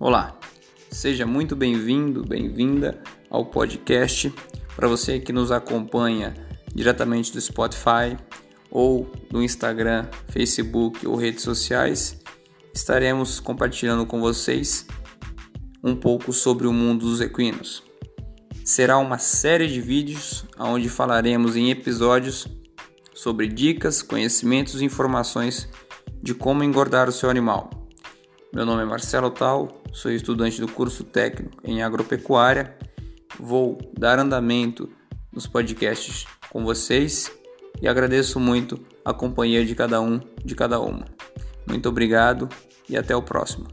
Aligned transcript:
Olá, 0.00 0.34
seja 0.90 1.26
muito 1.26 1.54
bem-vindo, 1.54 2.24
bem-vinda 2.24 3.02
ao 3.28 3.44
podcast. 3.44 4.32
Para 4.74 4.88
você 4.88 5.20
que 5.20 5.30
nos 5.30 5.52
acompanha 5.52 6.32
diretamente 6.74 7.30
do 7.30 7.38
Spotify 7.38 8.16
ou 8.70 9.12
do 9.30 9.42
Instagram, 9.42 10.08
Facebook 10.30 11.06
ou 11.06 11.16
redes 11.16 11.42
sociais, 11.44 12.18
estaremos 12.72 13.40
compartilhando 13.40 14.06
com 14.06 14.22
vocês 14.22 14.86
um 15.84 15.94
pouco 15.94 16.32
sobre 16.32 16.66
o 16.66 16.72
mundo 16.72 17.04
dos 17.04 17.20
equinos. 17.20 17.82
Será 18.64 18.96
uma 18.96 19.18
série 19.18 19.68
de 19.68 19.82
vídeos 19.82 20.46
onde 20.58 20.88
falaremos 20.88 21.56
em 21.56 21.70
episódios 21.70 22.46
sobre 23.12 23.48
dicas, 23.48 24.00
conhecimentos 24.00 24.80
e 24.80 24.84
informações 24.86 25.68
de 26.22 26.32
como 26.32 26.64
engordar 26.64 27.06
o 27.06 27.12
seu 27.12 27.28
animal. 27.28 27.79
Meu 28.52 28.66
nome 28.66 28.82
é 28.82 28.84
Marcelo 28.84 29.30
Tal, 29.30 29.80
sou 29.92 30.10
estudante 30.10 30.60
do 30.60 30.66
curso 30.66 31.04
técnico 31.04 31.56
em 31.62 31.84
agropecuária. 31.84 32.76
Vou 33.38 33.78
dar 33.96 34.18
andamento 34.18 34.90
nos 35.32 35.46
podcasts 35.46 36.26
com 36.50 36.64
vocês 36.64 37.30
e 37.80 37.86
agradeço 37.86 38.40
muito 38.40 38.84
a 39.04 39.14
companhia 39.14 39.64
de 39.64 39.72
cada 39.76 40.00
um, 40.00 40.20
de 40.44 40.56
cada 40.56 40.80
uma. 40.80 41.04
Muito 41.64 41.88
obrigado 41.88 42.48
e 42.88 42.96
até 42.96 43.14
o 43.14 43.22
próximo. 43.22 43.68